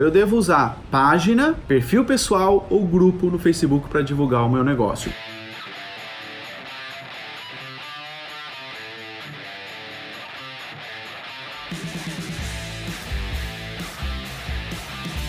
Eu 0.00 0.12
devo 0.12 0.36
usar 0.36 0.80
página, 0.92 1.54
perfil 1.66 2.04
pessoal 2.04 2.64
ou 2.70 2.86
grupo 2.86 3.26
no 3.26 3.36
Facebook 3.36 3.88
para 3.88 4.00
divulgar 4.00 4.46
o 4.46 4.48
meu 4.48 4.62
negócio. 4.62 5.12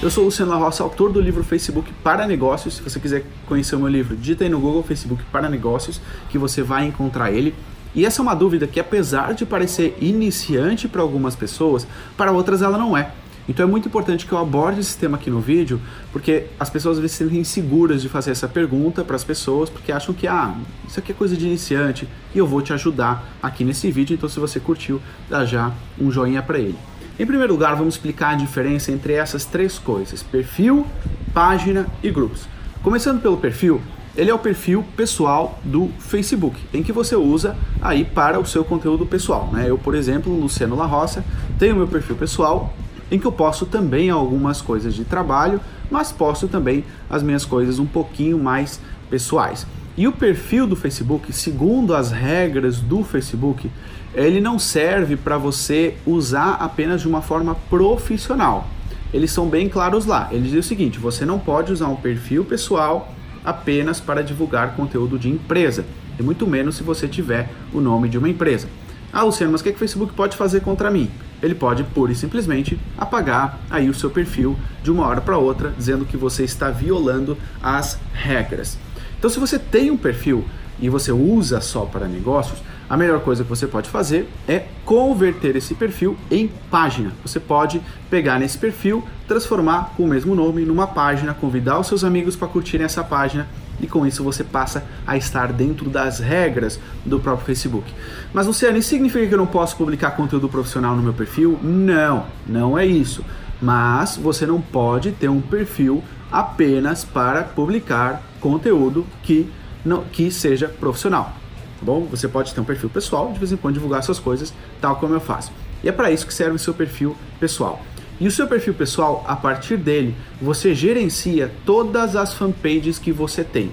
Eu 0.04 0.12
sou 0.12 0.22
o 0.22 0.26
Luciano 0.26 0.56
Roça, 0.56 0.84
autor 0.84 1.12
do 1.12 1.20
livro 1.20 1.44
Facebook 1.44 1.92
para 2.04 2.28
Negócios. 2.28 2.76
Se 2.76 2.84
você 2.84 3.00
quiser 3.00 3.26
conhecer 3.48 3.76
o 3.76 3.80
meu 3.80 3.88
livro, 3.88 4.16
digita 4.16 4.44
aí 4.44 4.52
no 4.52 4.60
Google 4.60 4.84
Facebook 4.84 5.24
para 5.32 5.50
Negócios, 5.50 6.00
que 6.30 6.38
você 6.38 6.62
vai 6.62 6.86
encontrar 6.86 7.32
ele. 7.32 7.56
E 7.96 8.06
essa 8.06 8.22
é 8.22 8.24
uma 8.24 8.36
dúvida 8.36 8.68
que, 8.68 8.80
apesar 8.80 9.34
de 9.34 9.48
parecer 9.48 9.98
iniciante 10.00 10.88
para 10.88 11.02
algumas 11.02 11.36
pessoas, 11.36 11.88
para 12.16 12.32
outras 12.32 12.62
ela 12.62 12.78
não 12.78 12.96
é. 12.96 13.14
Então 13.50 13.66
é 13.66 13.68
muito 13.68 13.88
importante 13.88 14.28
que 14.28 14.32
eu 14.32 14.38
aborde 14.38 14.80
esse 14.80 14.96
tema 14.96 15.18
aqui 15.18 15.32
no 15.32 15.40
vídeo, 15.40 15.82
porque 16.12 16.46
as 16.60 16.70
pessoas 16.70 16.98
às 16.98 17.02
vezes 17.02 17.18
se 17.18 17.24
sentem 17.24 17.40
inseguras 17.40 18.00
de 18.00 18.08
fazer 18.08 18.30
essa 18.30 18.48
pergunta 18.48 19.04
para 19.04 19.16
as 19.16 19.24
pessoas, 19.24 19.72
porque 19.72 19.92
acham 19.92 20.14
que 20.14 20.28
ah, 20.28 20.54
isso 20.88 21.00
aqui 21.00 21.12
é 21.12 21.16
coisa 21.16 21.36
de 21.36 21.48
iniciante 21.48 22.08
e 22.34 22.38
eu 22.38 22.46
vou 22.46 22.62
te 22.62 22.72
ajudar 22.74 23.28
aqui 23.42 23.66
nesse 23.66 23.90
vídeo. 23.90 24.14
Então, 24.14 24.30
se 24.30 24.40
você 24.40 24.60
curtiu, 24.60 25.02
dá 25.28 25.46
já 25.46 25.74
um 26.00 26.12
joinha 26.12 26.44
para 26.44 26.60
ele. 26.60 26.78
Em 27.18 27.26
primeiro 27.26 27.52
lugar, 27.52 27.76
vamos 27.76 27.96
explicar 27.96 28.30
a 28.30 28.36
diferença 28.36 28.92
entre 28.92 29.14
essas 29.14 29.46
três 29.46 29.80
coisas: 29.80 30.22
perfil, 30.22 30.86
página 31.34 31.88
e 32.04 32.12
grupos. 32.12 32.48
Começando 32.84 33.20
pelo 33.20 33.38
perfil, 33.38 33.82
ele 34.16 34.30
é 34.30 34.34
o 34.34 34.40
perfil 34.40 34.86
pessoal 34.96 35.60
do 35.64 35.90
Facebook, 35.98 36.62
em 36.72 36.84
que 36.84 36.92
você 36.92 37.16
usa 37.16 37.58
aí 37.82 38.06
para 38.06 38.40
o 38.40 38.46
seu 38.46 38.64
conteúdo 38.64 39.08
pessoal. 39.08 39.50
Né? 39.52 39.66
Eu, 39.68 39.78
por 39.78 39.96
exemplo, 39.96 40.32
Luciano 40.40 40.76
La 40.76 40.86
Roça, 40.86 41.26
tenho 41.58 41.76
meu 41.76 41.88
perfil 41.88 42.16
pessoal 42.16 42.72
em 43.12 43.20
que 43.20 43.26
eu 43.26 43.32
posto 43.32 43.66
também 43.66 44.10
algumas 44.10 44.62
coisas 44.62 44.94
de 44.94 45.04
trabalho, 45.04 45.60
mas 45.90 46.12
posto 46.12 46.48
também 46.48 46.84
as 47.10 47.24
minhas 47.24 47.46
coisas 47.46 47.80
um 47.80 47.86
pouquinho 47.86 48.38
mais 48.38 48.80
pessoais. 49.10 49.66
E 49.98 50.08
o 50.08 50.12
perfil 50.12 50.66
do 50.66 50.76
Facebook, 50.76 51.34
segundo 51.34 51.94
as 51.94 52.12
regras 52.12 52.80
do 52.80 53.04
Facebook, 53.04 53.70
ele 54.14 54.40
não 54.40 54.58
serve 54.58 55.18
para 55.18 55.38
você 55.38 55.96
usar 56.06 56.54
apenas 56.54 57.02
de 57.02 57.08
uma 57.08 57.22
forma 57.22 57.56
profissional. 57.70 58.68
Eles 59.14 59.32
são 59.32 59.48
bem 59.48 59.68
claros 59.68 60.06
lá. 60.06 60.30
Eles 60.32 60.46
dizem 60.46 60.60
o 60.60 60.64
seguinte: 60.64 61.00
você 61.00 61.26
não 61.26 61.40
pode 61.40 61.74
usar 61.74 61.88
um 61.88 61.96
perfil 61.96 62.46
pessoal 62.46 63.14
apenas 63.44 64.00
para 64.00 64.24
divulgar 64.24 64.76
conteúdo 64.76 65.18
de 65.18 65.30
empresa, 65.30 65.86
e 66.20 66.24
muito 66.24 66.46
menos 66.46 66.76
se 66.76 66.84
você 66.84 67.08
tiver 67.08 67.50
o 67.74 67.82
nome 67.82 68.08
de 68.10 68.18
uma 68.18 68.30
empresa. 68.30 68.68
Ah, 69.12 69.24
Luciano, 69.24 69.52
mas 69.52 69.62
o 69.62 69.64
que, 69.64 69.70
é 69.70 69.72
que 69.72 69.78
o 69.78 69.80
Facebook 69.80 70.14
pode 70.14 70.38
fazer 70.38 70.62
contra 70.62 70.92
mim? 70.92 71.10
Ele 71.42 71.56
pode 71.56 71.84
pura 71.84 72.12
e 72.12 72.16
simplesmente 72.16 72.80
apagar 72.98 73.60
aí 73.70 73.90
o 73.90 73.94
seu 73.94 74.10
perfil 74.10 74.58
de 74.84 74.92
uma 74.92 75.06
hora 75.08 75.22
para 75.22 75.38
outra, 75.38 75.74
dizendo 75.78 76.06
que 76.06 76.18
você 76.18 76.44
está 76.44 76.70
violando 76.70 77.38
as 77.62 78.00
regras. 78.14 78.78
Então, 79.18 79.30
se 79.30 79.40
você 79.40 79.58
tem 79.60 79.92
um 79.92 79.98
perfil 79.98 80.46
e 80.80 80.90
você 80.90 81.12
usa 81.12 81.60
só 81.60 81.86
para 81.86 82.08
negócios, 82.08 82.60
a 82.90 82.98
melhor 82.98 83.20
coisa 83.20 83.44
que 83.44 83.50
você 83.50 83.68
pode 83.68 83.90
fazer 83.90 84.28
é 84.48 84.66
converter 84.84 85.56
esse 85.56 85.76
perfil 85.76 86.18
em 86.32 86.50
página. 86.72 87.12
Você 87.24 87.40
pode 87.40 87.82
pegar 88.10 88.40
nesse 88.40 88.58
perfil, 88.58 89.04
transformar 89.28 89.94
com 89.96 90.04
o 90.04 90.08
mesmo 90.08 90.34
nome 90.34 90.66
numa 90.66 90.88
página, 90.88 91.34
convidar 91.34 91.80
os 91.80 91.88
seus 91.88 92.04
amigos 92.04 92.36
para 92.36 92.48
curtirem 92.48 92.86
essa 92.86 93.04
página 93.04 93.48
e 93.82 93.88
com 93.88 94.06
isso 94.06 94.24
você 94.24 94.44
passa 94.44 94.84
a 95.06 95.18
estar 95.18 95.52
dentro 95.52 95.90
das 95.90 96.20
regras 96.20 96.80
do 97.06 97.20
próprio 97.20 97.46
Facebook. 97.46 97.94
Mas 98.34 98.48
Luciano, 98.48 98.78
isso 98.78 98.90
significa 98.90 99.28
que 99.28 99.34
eu 99.34 99.38
não 99.38 99.48
posso 99.48 99.76
publicar 99.76 100.12
conteúdo 100.12 100.50
profissional 100.50 100.96
no 100.96 101.04
meu 101.04 101.14
perfil? 101.14 101.60
Não, 101.62 102.26
não 102.48 102.78
é 102.78 102.86
isso. 102.86 103.24
Mas 103.62 104.16
você 104.16 104.46
não 104.46 104.62
pode 104.62 105.12
ter 105.12 105.30
um 105.30 105.42
perfil 105.42 106.04
apenas 106.32 107.04
para 107.04 107.44
publicar 107.44 108.22
conteúdo 108.40 109.06
que, 109.24 109.50
não, 109.84 110.04
que 110.04 110.32
seja 110.32 110.68
profissional. 110.68 111.34
Tá 111.80 111.86
bom? 111.86 112.06
Você 112.12 112.28
pode 112.28 112.54
ter 112.54 112.62
um 112.62 112.66
perfil 112.66 112.90
pessoal, 112.90 113.32
de 113.32 113.40
vez 113.40 113.52
em 113.52 113.58
quando 113.58 113.76
divulgar 113.76 114.04
suas 114.04 114.20
coisas, 114.20 114.54
tal 114.82 114.98
como 114.98 115.14
eu 115.14 115.20
faço. 115.20 115.52
E 115.84 115.90
é 115.90 115.92
para 115.92 116.12
isso 116.12 116.28
que 116.28 116.34
serve 116.34 116.56
o 116.56 116.60
seu 116.60 116.74
perfil 116.74 117.16
pessoal. 117.40 117.82
E 118.20 118.28
o 118.28 118.32
seu 118.32 118.48
perfil 118.48 118.74
pessoal, 118.74 119.24
a 119.26 119.36
partir 119.36 119.78
dele, 119.78 120.14
você 120.42 120.76
gerencia 120.76 121.50
todas 121.66 122.18
as 122.18 122.34
fanpages 122.34 123.00
que 123.00 123.14
você 123.14 123.46
tem. 123.46 123.72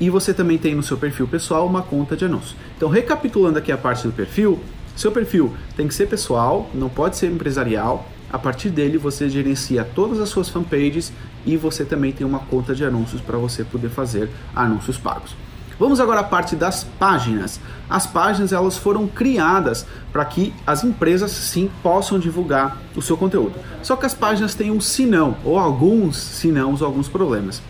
E 0.00 0.10
você 0.10 0.34
também 0.34 0.58
tem 0.58 0.74
no 0.74 0.82
seu 0.82 0.96
perfil 0.96 1.28
pessoal 1.28 1.66
uma 1.66 1.80
conta 1.80 2.16
de 2.16 2.24
anúncio. 2.24 2.56
Então, 2.76 2.88
recapitulando 2.88 3.58
aqui 3.58 3.70
a 3.70 3.78
parte 3.78 4.06
do 4.08 4.12
perfil, 4.12 4.58
seu 4.96 5.12
perfil 5.12 5.54
tem 5.76 5.86
que 5.86 5.94
ser 5.94 6.08
pessoal, 6.08 6.68
não 6.74 6.88
pode 6.88 7.16
ser 7.16 7.30
empresarial. 7.30 8.08
A 8.32 8.38
partir 8.38 8.70
dele, 8.70 8.98
você 8.98 9.28
gerencia 9.28 9.84
todas 9.84 10.18
as 10.18 10.28
suas 10.28 10.48
fanpages 10.48 11.12
e 11.46 11.56
você 11.56 11.84
também 11.84 12.10
tem 12.10 12.26
uma 12.26 12.40
conta 12.40 12.74
de 12.74 12.84
anúncios 12.84 13.20
para 13.20 13.38
você 13.38 13.62
poder 13.62 13.90
fazer 13.90 14.28
anúncios 14.54 14.98
pagos. 14.98 15.34
Vamos 15.80 15.98
agora 15.98 16.20
à 16.20 16.22
parte 16.22 16.54
das 16.54 16.84
páginas. 16.84 17.58
As 17.88 18.06
páginas 18.06 18.52
elas 18.52 18.76
foram 18.76 19.06
criadas 19.06 19.86
para 20.12 20.22
que 20.26 20.52
as 20.66 20.84
empresas 20.84 21.30
sim 21.30 21.70
possam 21.82 22.18
divulgar 22.18 22.76
o 22.94 23.00
seu 23.00 23.16
conteúdo. 23.16 23.54
Só 23.82 23.96
que 23.96 24.04
as 24.04 24.12
páginas 24.12 24.54
têm 24.54 24.70
um 24.70 24.78
sinão 24.78 25.38
ou 25.42 25.58
alguns 25.58 26.18
sinãos, 26.18 26.82
alguns 26.82 27.08
problemas. 27.08 27.62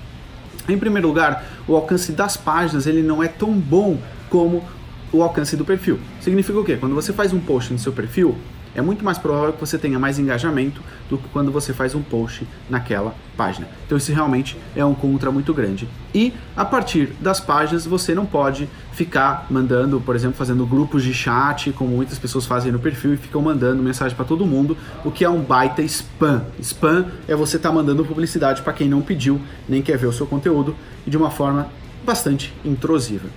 Em 0.68 0.76
primeiro 0.76 1.06
lugar, 1.06 1.44
o 1.68 1.76
alcance 1.76 2.10
das 2.10 2.36
páginas 2.36 2.84
ele 2.84 3.00
não 3.00 3.22
é 3.22 3.28
tão 3.28 3.52
bom 3.52 3.96
como 4.28 4.64
o 5.12 5.22
alcance 5.22 5.56
do 5.56 5.64
perfil. 5.64 6.00
Significa 6.20 6.58
o 6.58 6.64
quê? 6.64 6.76
Quando 6.76 6.96
você 6.96 7.12
faz 7.12 7.32
um 7.32 7.38
post 7.38 7.72
no 7.72 7.78
seu 7.78 7.92
perfil, 7.92 8.36
é 8.74 8.80
muito 8.80 9.04
mais 9.04 9.18
provável 9.18 9.52
que 9.52 9.60
você 9.60 9.78
tenha 9.78 9.98
mais 9.98 10.18
engajamento 10.18 10.80
do 11.08 11.18
que 11.18 11.28
quando 11.28 11.50
você 11.50 11.72
faz 11.72 11.94
um 11.94 12.02
post 12.02 12.46
naquela 12.68 13.14
página. 13.36 13.66
Então 13.86 13.96
isso 13.98 14.12
realmente 14.12 14.56
é 14.76 14.84
um 14.84 14.94
contra 14.94 15.30
muito 15.30 15.52
grande. 15.52 15.88
E 16.14 16.32
a 16.56 16.64
partir 16.64 17.12
das 17.20 17.40
páginas 17.40 17.86
você 17.86 18.14
não 18.14 18.26
pode 18.26 18.68
ficar 18.92 19.46
mandando, 19.50 20.00
por 20.00 20.14
exemplo, 20.14 20.36
fazendo 20.36 20.64
grupos 20.66 21.02
de 21.02 21.12
chat, 21.14 21.72
como 21.72 21.96
muitas 21.96 22.18
pessoas 22.18 22.46
fazem 22.46 22.70
no 22.70 22.78
perfil 22.78 23.14
e 23.14 23.16
ficam 23.16 23.40
mandando 23.40 23.82
mensagem 23.82 24.16
para 24.16 24.24
todo 24.24 24.46
mundo, 24.46 24.76
o 25.04 25.10
que 25.10 25.24
é 25.24 25.30
um 25.30 25.40
baita 25.40 25.82
spam. 25.82 26.44
Spam 26.60 27.06
é 27.26 27.34
você 27.34 27.56
estar 27.56 27.70
tá 27.70 27.74
mandando 27.74 28.04
publicidade 28.04 28.62
para 28.62 28.72
quem 28.72 28.88
não 28.88 29.00
pediu, 29.00 29.40
nem 29.68 29.82
quer 29.82 29.96
ver 29.96 30.06
o 30.06 30.12
seu 30.12 30.26
conteúdo 30.26 30.76
de 31.06 31.16
uma 31.16 31.30
forma 31.30 31.68
bastante 32.04 32.54
introsiva. 32.64 33.28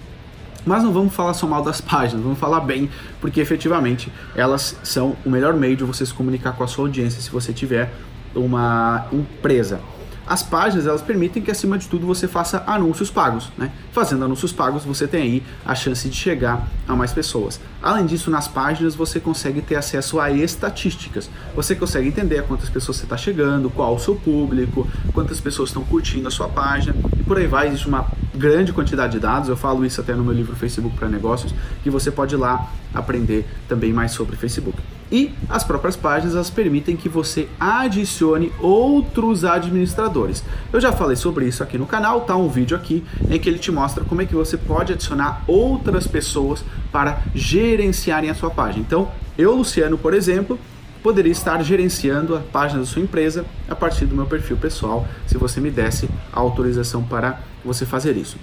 Mas 0.66 0.84
não 0.84 0.94
vamos 0.94 1.14
falar 1.14 1.34
só 1.34 1.48
mal 1.48 1.64
das 1.64 1.80
páginas, 1.82 2.24
vamos 2.24 2.40
falar 2.40 2.62
bem, 2.62 2.90
porque 3.20 3.40
efetivamente 3.40 4.12
elas 4.36 4.78
são 4.84 5.16
o 5.26 5.30
melhor 5.30 5.54
meio 5.54 5.76
de 5.76 5.84
você 5.84 6.06
se 6.06 6.14
comunicar 6.14 6.54
com 6.54 6.64
a 6.64 6.68
sua 6.68 6.86
audiência 6.86 7.22
se 7.22 7.30
você 7.30 7.52
tiver 7.54 7.92
uma 8.36 9.06
empresa. 9.12 9.80
As 10.26 10.42
páginas 10.42 10.88
elas 10.88 11.02
permitem 11.02 11.44
que 11.44 11.52
acima 11.52 11.78
de 11.78 11.88
tudo 11.88 12.08
você 12.08 12.28
faça 12.28 12.64
anúncios 12.66 13.12
pagos, 13.12 13.52
né? 13.58 13.72
Fazendo 13.92 14.24
anúncios 14.24 14.54
pagos 14.54 14.86
você 14.86 15.08
tem 15.08 15.22
aí 15.22 15.44
a 15.66 15.76
chance 15.76 16.08
de 16.08 16.16
chegar 16.16 16.68
a 16.88 16.96
mais 16.96 17.12
pessoas. 17.12 17.60
Além 17.82 18.06
disso, 18.06 18.32
nas 18.32 18.48
páginas 18.48 18.96
você 18.96 19.20
consegue 19.20 19.62
ter 19.62 19.76
acesso 19.76 20.20
a 20.20 20.32
estatísticas. 20.32 21.30
Você 21.56 21.76
consegue 21.76 22.08
entender 22.08 22.40
a 22.40 22.44
quantas 22.44 22.70
pessoas 22.70 22.98
você 22.98 23.04
está 23.04 23.18
chegando, 23.18 23.70
qual 23.70 23.96
o 23.96 24.00
seu 24.00 24.16
público, 24.16 24.88
quantas 25.14 25.40
pessoas 25.40 25.70
estão 25.70 25.84
curtindo 25.84 26.28
a 26.28 26.32
sua 26.32 26.48
página 26.48 26.96
e 27.20 27.24
por 27.24 27.38
aí 27.38 27.48
vai. 27.48 27.68
Existe 27.68 27.88
uma 27.88 28.08
grande 28.34 28.72
quantidade 28.72 29.14
de 29.14 29.20
dados. 29.20 29.50
Eu 29.50 29.58
falo 29.58 29.86
isso 29.86 30.00
até 30.00 30.14
no 30.14 30.24
meu 30.24 30.34
livro 30.34 30.56
Facebook 30.56 30.96
para 30.98 31.10
Negócios, 31.10 31.54
que 31.84 31.90
você 31.90 32.10
pode 32.10 32.36
ir 32.36 32.38
lá 32.38 32.72
aprender 32.94 33.46
também 33.68 33.92
mais 33.92 34.12
sobre 34.12 34.36
Facebook. 34.36 34.78
E 35.14 35.32
as 35.48 35.64
próprias 35.64 35.96
páginas 35.96 36.34
elas 36.34 36.50
permitem 36.50 36.98
que 36.98 37.08
você 37.08 37.48
adicione 37.60 38.52
outros 38.60 39.46
administradores. 39.46 40.44
Eu 40.74 40.82
já 40.82 40.92
falei 40.92 41.16
sobre 41.16 41.48
isso 41.48 41.62
aqui 41.62 41.78
no 41.78 41.86
canal, 41.86 42.22
tá 42.22 42.36
um 42.36 42.50
vídeo 42.50 42.76
aqui 42.76 43.04
em 43.30 43.40
que 43.40 43.48
ele 43.48 43.60
te 43.60 43.72
mostra 43.72 44.04
como 44.04 44.24
é 44.24 44.26
que 44.26 44.34
você 44.34 44.58
pode 44.58 44.92
adicionar 44.92 45.44
outras 45.46 46.08
pessoas 46.08 46.66
para 46.92 47.22
gerenciarem 47.36 48.32
a 48.32 48.34
sua 48.34 48.50
página. 48.50 48.84
Então, 48.84 49.12
eu, 49.38 49.54
Luciano, 49.54 50.00
por 50.00 50.16
exemplo, 50.16 50.58
poderia 51.04 51.32
estar 51.32 51.62
gerenciando 51.62 52.36
a 52.36 52.40
página 52.40 52.80
da 52.80 52.86
sua 52.88 53.04
empresa 53.04 53.46
a 53.70 53.76
partir 53.76 54.08
do 54.08 54.16
meu 54.16 54.26
perfil 54.26 54.58
pessoal, 54.58 55.08
se 55.28 55.38
você 55.38 55.62
me 55.62 55.70
desse 55.70 56.10
a 56.32 56.40
autorização 56.40 57.04
para 57.04 57.40
você 57.64 57.86
fazer 57.86 58.18
isso. 58.18 58.38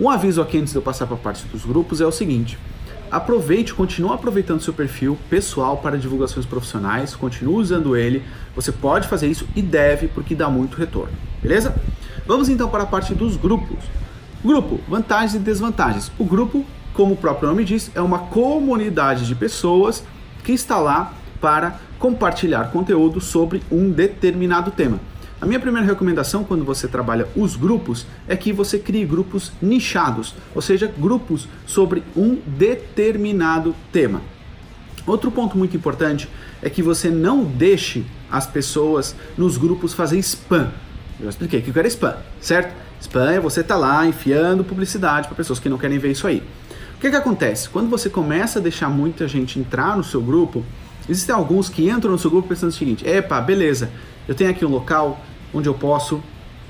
Um 0.00 0.08
aviso 0.08 0.40
aqui 0.40 0.56
antes 0.56 0.72
de 0.72 0.78
eu 0.78 0.82
passar 0.82 1.06
para 1.06 1.16
a 1.16 1.18
parte 1.18 1.44
dos 1.48 1.66
grupos 1.66 2.00
é 2.00 2.06
o 2.06 2.10
seguinte: 2.10 2.58
aproveite, 3.16 3.72
continue 3.72 4.12
aproveitando 4.12 4.60
seu 4.60 4.72
perfil 4.72 5.16
pessoal 5.30 5.76
para 5.76 5.96
divulgações 5.96 6.44
profissionais, 6.44 7.14
continue 7.14 7.54
usando 7.54 7.96
ele. 7.96 8.22
Você 8.56 8.72
pode 8.72 9.08
fazer 9.08 9.28
isso 9.28 9.46
e 9.54 9.62
deve, 9.62 10.08
porque 10.08 10.34
dá 10.34 10.48
muito 10.48 10.76
retorno, 10.76 11.12
beleza? 11.40 11.74
Vamos 12.26 12.48
então 12.48 12.68
para 12.68 12.82
a 12.82 12.86
parte 12.86 13.14
dos 13.14 13.36
grupos. 13.36 13.78
Grupo, 14.44 14.80
vantagens 14.88 15.34
e 15.34 15.38
desvantagens. 15.38 16.10
O 16.18 16.24
grupo, 16.24 16.64
como 16.92 17.14
o 17.14 17.16
próprio 17.16 17.48
nome 17.48 17.64
diz, 17.64 17.90
é 17.94 18.00
uma 18.00 18.18
comunidade 18.18 19.26
de 19.26 19.34
pessoas 19.34 20.04
que 20.42 20.52
está 20.52 20.78
lá 20.78 21.14
para 21.40 21.78
compartilhar 21.98 22.70
conteúdo 22.70 23.20
sobre 23.20 23.62
um 23.70 23.90
determinado 23.90 24.70
tema. 24.70 24.98
A 25.44 25.46
minha 25.46 25.60
primeira 25.60 25.86
recomendação 25.86 26.42
quando 26.42 26.64
você 26.64 26.88
trabalha 26.88 27.28
os 27.36 27.54
grupos 27.54 28.06
é 28.26 28.34
que 28.34 28.50
você 28.50 28.78
crie 28.78 29.04
grupos 29.04 29.52
nichados, 29.60 30.34
ou 30.54 30.62
seja, 30.62 30.90
grupos 30.96 31.46
sobre 31.66 32.02
um 32.16 32.38
determinado 32.46 33.76
tema. 33.92 34.22
Outro 35.06 35.30
ponto 35.30 35.58
muito 35.58 35.76
importante 35.76 36.30
é 36.62 36.70
que 36.70 36.82
você 36.82 37.10
não 37.10 37.44
deixe 37.44 38.06
as 38.32 38.46
pessoas 38.46 39.14
nos 39.36 39.58
grupos 39.58 39.92
fazer 39.92 40.18
spam. 40.20 40.72
Eu 41.20 41.28
expliquei 41.28 41.60
que 41.60 41.78
era 41.78 41.88
spam, 41.88 42.16
certo? 42.40 42.74
Spam 43.02 43.30
é 43.30 43.38
você 43.38 43.62
tá 43.62 43.76
lá 43.76 44.06
enfiando 44.06 44.64
publicidade 44.64 45.28
para 45.28 45.36
pessoas 45.36 45.58
que 45.58 45.68
não 45.68 45.76
querem 45.76 45.98
ver 45.98 46.12
isso 46.12 46.26
aí. 46.26 46.42
O 46.96 47.00
que, 47.00 47.10
que 47.10 47.16
acontece? 47.16 47.68
Quando 47.68 47.90
você 47.90 48.08
começa 48.08 48.60
a 48.60 48.62
deixar 48.62 48.88
muita 48.88 49.28
gente 49.28 49.58
entrar 49.58 49.94
no 49.94 50.04
seu 50.04 50.22
grupo, 50.22 50.64
existem 51.06 51.34
alguns 51.34 51.68
que 51.68 51.86
entram 51.86 52.12
no 52.12 52.18
seu 52.18 52.30
grupo 52.30 52.48
pensando 52.48 52.70
o 52.70 52.72
seguinte: 52.72 53.06
epa, 53.06 53.38
beleza, 53.42 53.90
eu 54.26 54.34
tenho 54.34 54.48
aqui 54.50 54.64
um 54.64 54.70
local 54.70 55.20
onde 55.54 55.68
eu 55.68 55.74
posso 55.74 56.20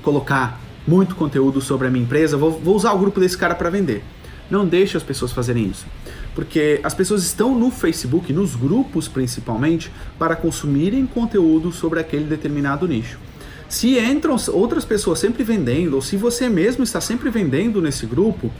colocar 0.03 0.61
muito 0.87 1.15
conteúdo 1.15 1.59
sobre 1.59 1.87
a 1.87 1.89
minha 1.89 2.05
empresa, 2.05 2.37
vou, 2.37 2.51
vou 2.51 2.75
usar 2.75 2.93
o 2.93 2.99
grupo 2.99 3.19
desse 3.19 3.37
cara 3.37 3.55
para 3.55 3.69
vender. 3.69 4.03
Não 4.49 4.65
deixe 4.65 4.95
as 4.95 5.03
pessoas 5.03 5.31
fazerem 5.31 5.65
isso. 5.65 5.85
Porque 6.35 6.79
as 6.83 6.93
pessoas 6.93 7.23
estão 7.23 7.57
no 7.57 7.71
Facebook, 7.71 8.31
nos 8.31 8.55
grupos 8.55 9.07
principalmente, 9.07 9.91
para 10.19 10.35
consumirem 10.35 11.05
conteúdo 11.05 11.71
sobre 11.71 11.99
aquele 11.99 12.25
determinado 12.25 12.87
nicho. 12.87 13.17
Se 13.67 13.97
entram 13.97 14.35
outras 14.53 14.85
pessoas 14.85 15.17
sempre 15.17 15.43
vendendo, 15.43 15.95
ou 15.95 16.01
se 16.01 16.15
você 16.15 16.47
mesmo 16.47 16.83
está 16.83 17.01
sempre 17.01 17.31
vendendo 17.31 17.81
nesse 17.81 18.05
grupo, 18.05 18.51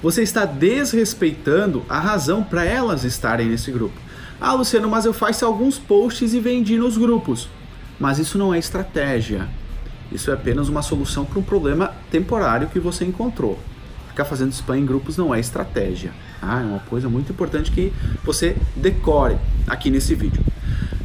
você 0.00 0.22
está 0.22 0.44
desrespeitando 0.44 1.84
a 1.88 1.98
razão 1.98 2.44
para 2.44 2.64
elas 2.64 3.02
estarem 3.02 3.48
nesse 3.48 3.72
grupo. 3.72 3.94
Ah, 4.40 4.52
Luciano, 4.52 4.88
mas 4.88 5.04
eu 5.04 5.12
faço 5.12 5.44
alguns 5.44 5.78
posts 5.78 6.34
e 6.34 6.40
vendi 6.40 6.76
nos 6.76 6.96
grupos. 6.96 7.48
Mas 7.98 8.18
isso 8.18 8.38
não 8.38 8.52
é 8.52 8.58
estratégia. 8.58 9.48
Isso 10.14 10.30
é 10.30 10.34
apenas 10.34 10.68
uma 10.68 10.82
solução 10.82 11.24
para 11.24 11.38
um 11.38 11.42
problema 11.42 11.92
temporário 12.10 12.68
que 12.68 12.78
você 12.78 13.04
encontrou. 13.04 13.58
Ficar 14.08 14.24
fazendo 14.24 14.52
spam 14.52 14.78
em 14.78 14.84
grupos 14.84 15.16
não 15.16 15.34
é 15.34 15.40
estratégia. 15.40 16.12
Tá? 16.40 16.60
É 16.60 16.64
uma 16.64 16.80
coisa 16.80 17.08
muito 17.08 17.32
importante 17.32 17.70
que 17.70 17.92
você 18.22 18.56
decore 18.76 19.36
aqui 19.66 19.90
nesse 19.90 20.14
vídeo. 20.14 20.44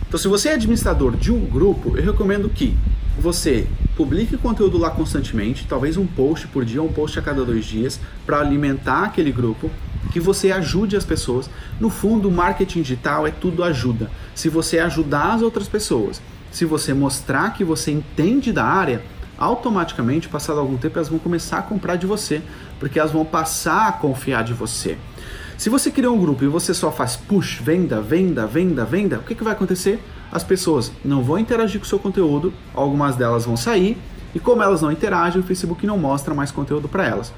Então, 0.07 0.19
se 0.19 0.27
você 0.27 0.50
é 0.50 0.54
administrador 0.54 1.15
de 1.15 1.31
um 1.31 1.45
grupo, 1.45 1.98
eu 1.98 2.04
recomendo 2.04 2.50
que 2.50 2.77
você 3.19 3.65
publique 3.95 4.38
conteúdo 4.38 4.77
lá 4.77 4.92
constantemente, 4.92 5.65
talvez 5.68 5.98
um 5.98 6.06
post 6.06 6.48
por 6.48 6.63
dia, 6.63 6.83
um 6.83 6.92
post 6.92 7.18
a 7.18 7.21
cada 7.21 7.44
dois 7.44 7.65
dias, 7.65 8.00
para 8.25 8.39
alimentar 8.39 9.04
aquele 9.04 9.31
grupo, 9.31 9.71
que 10.12 10.19
você 10.19 10.51
ajude 10.51 10.95
as 10.95 11.04
pessoas. 11.04 11.50
No 11.80 11.89
fundo, 11.89 12.30
marketing 12.30 12.81
digital 12.81 13.25
é 13.25 13.31
tudo 13.31 13.63
ajuda. 13.63 14.09
Se 14.36 14.50
você 14.50 14.80
ajudar 14.80 15.33
as 15.33 15.42
outras 15.42 15.68
pessoas 15.68 16.21
se 16.57 16.65
você 16.65 16.92
mostrar 16.92 17.54
que 17.54 17.63
você 17.63 17.92
entende 17.92 18.51
da 18.51 18.65
área, 18.65 19.04
automaticamente, 19.38 20.27
passado 20.27 20.59
algum 20.59 20.75
tempo, 20.75 20.98
elas 20.98 21.07
vão 21.07 21.19
começar 21.19 21.59
a 21.59 21.62
comprar 21.62 21.98
de 21.98 22.07
você, 22.07 22.42
porque 22.80 22.98
elas 22.98 23.12
vão 23.12 23.24
passar 23.24 23.88
a 23.88 23.92
confiar 23.92 24.44
de 24.44 24.54
você. 24.54 24.98
Se 25.56 25.69
você 25.69 25.92
criar 25.92 26.09
um 26.09 26.19
grupo 26.19 26.44
e 26.44 26.48
você 26.48 26.74
só 26.74 26.92
faz 26.92 27.15
push, 27.15 27.59
venda, 27.62 28.01
venda, 28.01 28.48
venda, 28.48 28.83
venda, 28.83 29.18
o 29.18 29.21
que, 29.21 29.36
que 29.36 29.44
vai 29.44 29.54
acontecer? 29.54 30.04
As 30.31 30.44
pessoas 30.44 30.92
não 31.06 31.21
vão 31.21 31.38
interagir 31.38 31.80
com 31.80 31.86
o 31.86 31.88
seu 31.89 32.00
conteúdo, 32.00 32.51
algumas 32.74 33.15
delas 33.15 33.45
vão 33.45 33.56
sair, 33.56 33.95
e 34.33 34.39
como 34.39 34.63
elas 34.63 34.81
não 34.81 34.92
interagem, 34.92 35.39
o 35.39 35.44
Facebook 35.44 35.86
não 35.86 36.00
mostra 36.00 36.33
mais 36.33 36.50
conteúdo 36.50 36.88
para 36.89 37.06
elas. 37.06 37.31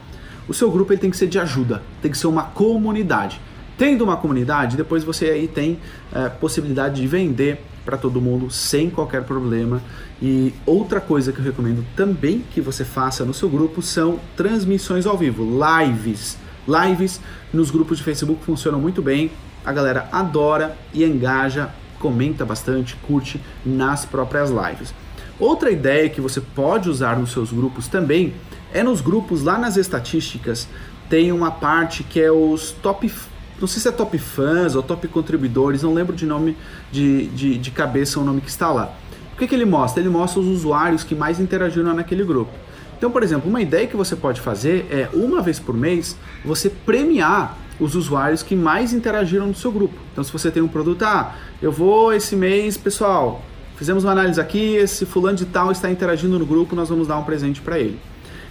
O 0.48 0.54
seu 0.54 0.72
grupo 0.72 0.94
ele 0.94 1.02
tem 1.02 1.12
que 1.12 1.18
ser 1.18 1.28
de 1.28 1.38
ajuda, 1.38 1.84
tem 2.02 2.10
que 2.10 2.18
ser 2.18 2.28
uma 2.28 2.44
comunidade. 2.44 3.42
Tendo 3.78 4.02
uma 4.02 4.16
comunidade, 4.16 4.78
depois 4.78 5.04
você 5.04 5.26
aí 5.26 5.46
tem 5.46 5.78
é, 6.14 6.30
possibilidade 6.30 7.02
de 7.02 7.08
vender 7.08 7.66
para 7.90 7.98
todo 7.98 8.22
mundo 8.22 8.52
sem 8.52 8.88
qualquer 8.88 9.24
problema. 9.24 9.82
E 10.22 10.54
outra 10.64 11.02
coisa 11.02 11.34
que 11.34 11.40
eu 11.40 11.44
recomendo 11.44 11.84
também 11.96 12.44
que 12.52 12.62
você 12.62 12.86
faça 12.86 13.26
no 13.26 13.34
seu 13.34 13.50
grupo 13.50 13.82
são 13.82 14.20
transmissões 14.38 15.08
ao 15.08 15.18
vivo, 15.18 15.44
lives. 15.44 16.38
Lives 16.68 17.20
nos 17.52 17.72
grupos 17.72 17.98
de 17.98 18.04
Facebook 18.04 18.46
funcionam 18.46 18.80
muito 18.80 19.02
bem. 19.02 19.32
A 19.66 19.74
galera 19.74 20.08
adora 20.12 20.78
e 20.94 21.04
engaja, 21.04 21.74
comenta 21.98 22.46
bastante, 22.46 22.96
curte 23.08 23.42
nas 23.66 24.06
próprias 24.06 24.52
lives. 24.52 24.94
Outra 25.40 25.72
ideia 25.72 26.10
que 26.10 26.22
você 26.22 26.40
pode 26.40 26.90
usar 26.90 27.18
nos 27.18 27.32
seus 27.32 27.52
grupos 27.52 27.88
também 27.88 28.36
é 28.72 28.84
nos 28.84 29.02
grupos 29.02 29.42
lá 29.42 29.58
nas 29.58 29.78
estatísticas 29.78 30.68
tem 31.10 31.32
uma 31.32 31.50
parte 31.50 32.04
que 32.04 32.22
é 32.22 32.32
os 32.32 32.72
top 32.72 33.12
não 33.60 33.68
sei 33.68 33.82
se 33.82 33.88
é 33.88 33.92
top 33.92 34.18
fãs 34.18 34.76
ou 34.76 34.82
top 34.82 35.08
contribuidores, 35.08 35.84
não 35.84 35.94
lembro 35.94 36.16
de 36.16 36.26
nome 36.26 36.56
de, 36.92 37.28
de, 37.28 37.58
de 37.58 37.72
cabeça 37.72 38.20
o 38.20 38.24
nome 38.24 38.42
que 38.42 38.50
está 38.50 38.72
lá. 38.72 38.94
O 39.34 39.38
que, 39.38 39.48
que 39.48 39.56
ele 39.56 39.66
mostra? 39.66 40.02
Ele 40.02 40.10
mostra 40.10 40.40
os 40.40 40.48
usuários 40.48 41.04
que 41.04 41.16
mais 41.16 41.40
interagiram 41.40 41.94
naquele 41.94 42.24
grupo. 42.24 42.52
Então, 42.98 43.10
por 43.10 43.24
exemplo, 43.24 43.50
uma 43.50 43.62
ideia 43.62 43.88
que 43.88 43.96
você 43.96 44.16
pode 44.16 44.42
fazer 44.42 44.86
é, 44.92 45.10
uma 45.14 45.42
vez 45.42 45.58
por 45.58 45.74
mês, 45.74 46.18
você 46.44 46.70
premiar 46.70 47.58
os 47.80 47.96
usuários 47.96 48.44
que 48.44 48.56
mais 48.56 48.92
interagiram 48.92 49.48
no 49.48 49.56
seu 49.56 49.72
grupo. 49.72 49.96
Então, 50.12 50.24
se 50.24 50.32
você 50.32 50.52
tem 50.52 50.62
um 50.62 50.68
produto, 50.68 51.04
ah, 51.04 51.34
eu 51.62 51.72
vou 51.72 52.14
esse 52.14 52.36
mês, 52.36 52.76
pessoal, 52.76 53.42
fizemos 53.78 54.04
uma 54.04 54.12
análise 54.12 54.40
aqui, 54.42 54.76
esse 54.76 55.06
fulano 55.06 55.38
de 55.38 55.46
tal 55.46 55.72
está 55.72 55.90
interagindo 55.90 56.38
no 56.38 56.46
grupo, 56.46 56.76
nós 56.76 56.90
vamos 56.90 57.08
dar 57.08 57.18
um 57.18 57.24
presente 57.24 57.62
para 57.62 57.80
ele. 57.80 57.98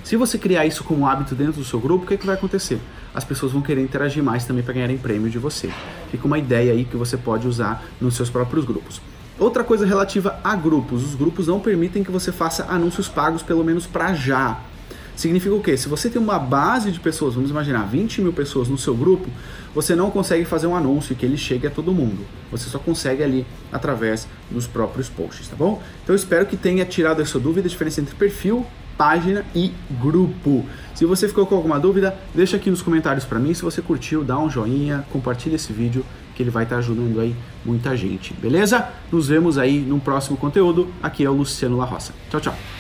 Se 0.05 0.17
você 0.17 0.39
criar 0.39 0.65
isso 0.65 0.85
como 0.85 1.07
hábito 1.07 1.35
dentro 1.35 1.55
do 1.55 1.65
seu 1.65 1.79
grupo, 1.79 2.05
o 2.05 2.07
que, 2.07 2.15
é 2.15 2.17
que 2.17 2.27
vai 2.27 2.35
acontecer? 2.35 2.81
As 3.15 3.25
pessoas 3.25 3.53
vão 3.53 3.61
querer 3.61 3.83
interagir 3.83 4.23
mais 4.23 4.45
também 4.45 4.63
para 4.63 4.75
ganharem 4.75 4.97
prêmio 4.97 5.29
de 5.29 5.39
você. 5.39 5.71
Fica 6.11 6.27
uma 6.27 6.39
ideia 6.39 6.73
aí 6.73 6.85
que 6.85 6.97
você 6.97 7.17
pode 7.17 7.47
usar 7.47 7.85
nos 8.01 8.15
seus 8.15 8.31
próprios 8.31 8.65
grupos. 8.65 9.01
Outra 9.39 9.63
coisa 9.63 9.87
relativa 9.87 10.41
a 10.43 10.57
grupos: 10.57 11.05
os 11.05 11.15
grupos 11.15 11.47
não 11.47 11.61
permitem 11.61 12.03
que 12.03 12.11
você 12.11 12.33
faça 12.33 12.67
anúncios 12.69 13.09
pagos, 13.09 13.43
pelo 13.43 13.63
menos 13.63 13.87
para 13.87 14.15
já. 14.15 14.59
Significa 15.15 15.53
o 15.53 15.61
quê? 15.61 15.77
Se 15.77 15.89
você 15.89 16.09
tem 16.09 16.23
uma 16.23 16.39
base 16.39 16.93
de 16.93 17.01
pessoas, 17.01 17.35
vamos 17.35 17.51
imaginar 17.51 17.83
20 17.83 18.23
mil 18.23 18.33
pessoas 18.33 18.69
no 18.69 18.79
seu 18.79 18.95
grupo, 18.95 19.29
você 19.75 19.97
não 19.97 20.13
consegue 20.13 20.45
fazer 20.45 20.69
um 20.69 20.77
anúncio 20.77 21.15
que 21.17 21.27
ele 21.27 21.37
chegue 21.37 21.67
a 21.67 21.71
todo 21.71 21.93
mundo. 21.93 22.25
Você 22.53 22.71
só 22.71 22.79
consegue 22.79 23.23
ali 23.23 23.45
através 23.73 24.29
dos 24.49 24.69
próprios 24.69 25.09
posts, 25.09 25.49
tá 25.49 25.57
bom? 25.57 25.83
Então 26.05 26.15
eu 26.15 26.17
espero 26.17 26.47
que 26.47 26.57
tenha 26.57 26.85
tirado 26.85 27.21
essa 27.21 27.37
dúvida, 27.37 27.67
a 27.67 27.71
diferença 27.71 28.01
entre 28.01 28.15
perfil 28.15 28.65
página 28.99 29.45
e 29.55 29.73
grupo. 30.01 30.67
Se 30.95 31.07
você 31.07 31.29
ficou 31.29 31.47
com 31.47 31.55
alguma 31.55 31.79
dúvida, 31.79 32.19
deixa 32.35 32.57
aqui 32.57 32.69
nos 32.69 32.83
comentários 32.83 33.25
para 33.25 33.39
mim. 33.39 33.55
Se 33.55 33.63
você 33.63 33.81
curtiu, 33.81 34.25
dá 34.25 34.37
um 34.37 34.51
joinha, 34.51 35.07
compartilha 35.13 35.55
esse 35.55 35.73
vídeo 35.73 36.05
que 36.35 36.43
ele 36.43 36.51
vai 36.51 36.65
estar 36.65 36.77
tá 36.77 36.81
ajudando 36.81 37.21
aí 37.21 37.35
muita 37.65 37.97
gente, 37.97 38.35
beleza? 38.35 38.89
Nos 39.11 39.29
vemos 39.29 39.57
aí 39.57 39.81
no 39.81 39.99
próximo 40.01 40.37
conteúdo. 40.37 40.89
Aqui 41.03 41.25
é 41.25 41.31
o 41.31 41.33
Luciano 41.33 41.77
La 41.77 41.85
Roça. 41.85 42.13
Tchau, 42.29 42.41
tchau. 42.41 42.78